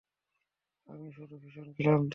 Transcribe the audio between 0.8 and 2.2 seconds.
আমি শুধু ভীষণ ক্লান্ত!